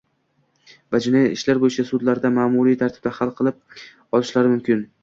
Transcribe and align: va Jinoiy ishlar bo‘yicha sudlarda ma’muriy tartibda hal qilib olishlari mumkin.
va 0.95 1.01
Jinoiy 1.07 1.29
ishlar 1.35 1.61
bo‘yicha 1.65 1.87
sudlarda 1.91 2.33
ma’muriy 2.41 2.81
tartibda 2.83 3.17
hal 3.21 3.37
qilib 3.43 3.65
olishlari 4.19 4.57
mumkin. 4.59 4.89